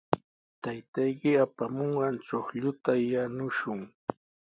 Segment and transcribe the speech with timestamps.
[0.61, 3.79] Taytayki apamunqan chuqlluta yanushun.